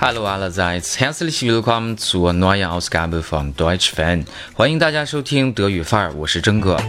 [0.00, 4.26] Hallo allerseits, herzlich willkommen zur neuen Ausgabe von Deutsch Fan。
[4.54, 6.80] 欢迎大家收听德语范儿，我是真哥。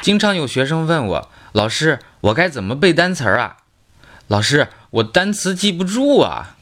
[0.00, 3.58] 经常有学生问我，老师，我该怎么背单词儿啊？
[4.26, 6.56] 老师，我单词记不住啊。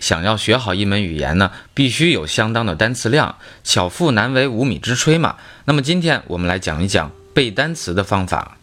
[0.00, 5.36] 想要学好一门语言呢，必须有相当的单词量，巧妇难为无米之炊嘛。
[5.66, 8.56] 那么今天我们来讲一讲背单词的方法。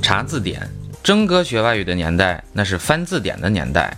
[0.00, 0.79] 查字典。
[1.02, 3.96] 征哥学外语的年代，那是翻字典的年代。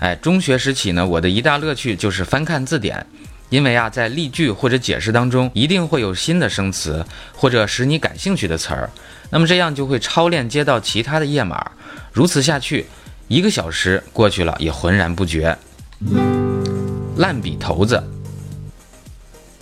[0.00, 3.06] 哎，中学时期呢，我的一大乐趣就是翻看字典，
[3.50, 7.04] 因为啊，在例句或者解释当中，一定会有新的生词
[7.34, 8.90] 或者使你感兴趣的词儿。
[9.30, 11.70] 那么这样就会超链接到其他的页码，
[12.12, 12.86] 如此下去，
[13.28, 15.56] 一个小时过去了也浑然不觉。
[17.16, 18.02] 烂笔头子，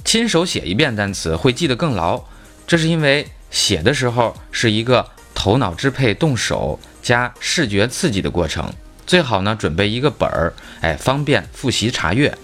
[0.05, 2.23] 亲手写一遍单词会记得更牢，
[2.67, 5.07] 这是因为写的时候是一个。
[5.39, 8.69] 头脑支配动手加视觉刺激的过程，
[9.07, 12.37] 最好呢准备一个本儿，哎，方便复习查阅。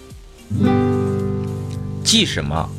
[2.05, 2.69] 记什么？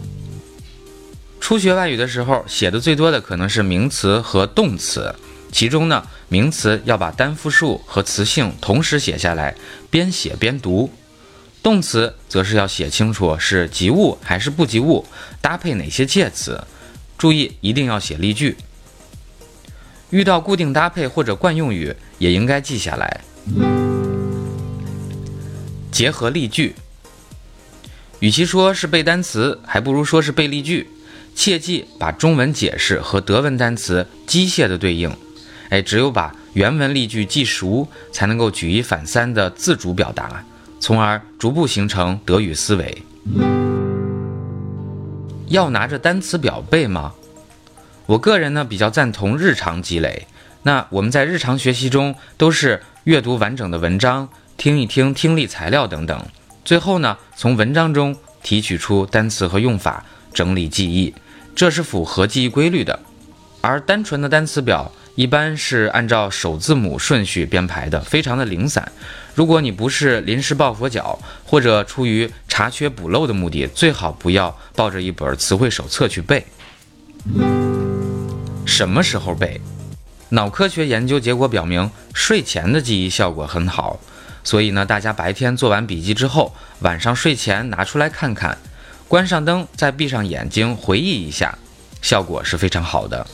[1.39, 5.15] 初学外语的时候，写的最多的可能是名词和动词，
[5.53, 9.55] 其中呢，名词要把单复数和词性同时写下来，
[9.91, 10.89] 边写边读；
[11.63, 15.05] 动词则是要写清楚是及物还是不及物，
[15.43, 16.65] 搭配哪些介词，
[17.19, 18.57] 注意一定要写例句。
[20.11, 23.21] 遇到固定搭配或者惯用语，也应该记下来。
[25.91, 26.75] 结合例句，
[28.21, 30.89] 与其说是背单词，还不如说是背例句。
[31.35, 35.15] 切记把中文解释和德文单词机械的对应。
[35.69, 40.43] 哎，只有把原文例句记熟，才能够举一反三的自主表达，
[40.81, 43.03] 从而逐步形成德语思维。
[45.49, 47.13] 要拿着单词表背吗？
[48.07, 50.27] 我个人呢比较赞同日常积累。
[50.63, 56.27] 那我们在日常学习中都是阅读完整的文章，听一听听力材料等等，
[56.65, 61.15] 最后呢从文章中提取出单词和用法，整理记忆，
[61.55, 62.99] 这是符合记忆规律的。
[63.61, 68.91] 而单纯的单词表一般是按照首字母顺序编排的，非常的零散。
[69.35, 76.47] 如果你不是临时抱佛脚，或者出于查缺补漏的目的，最好不要抱着一本词汇手册去背。
[78.67, 79.61] 什么时候背？
[80.31, 83.99] 脑科学研究结果表明，睡前的记忆效果很好。
[84.43, 88.59] 所以呢，大家白天做完笔记之后，晚上睡前拿出来看看，
[89.09, 91.57] 关上灯，再闭上眼睛回忆一下，
[92.03, 93.27] 效果是非常好的。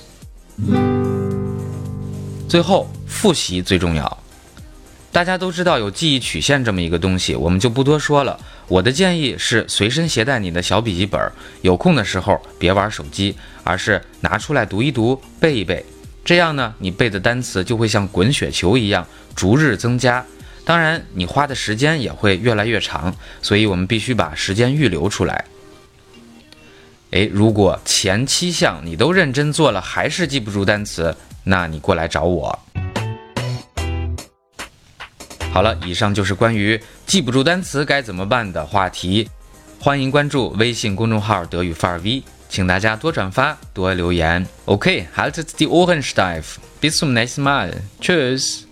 [2.49, 4.22] 最后，复习最重要。
[5.13, 8.41] 大家都知道有记忆曲线这么一个东西，我们就不多说了。
[8.67, 11.21] 我的建议是随身携带你的小笔记本，
[11.61, 15.85] 有空的时候别玩手机，而是拿出来读一读、背一背。
[16.25, 19.07] 这样呢，你背的单词就会像滚雪球一样
[19.37, 20.25] 逐日增加。
[20.65, 23.15] 当然，你花的时间也会越来越长。
[23.43, 25.45] 所以我们必须把时间预留出来。
[27.11, 31.15] 诶，如果前七项你都认真做了，还是记不住单词，
[31.45, 32.59] 那你过来找我。
[35.53, 39.29] 好了，以上就是关于记不住单词该怎么办的话题。
[39.79, 44.47] 欢迎关注微信公众号“德语范儿 V”，请大家多转发、多留言。
[44.65, 48.72] OK，haltet die Ohren steif，bis zum nächsten Mal，Tschüss。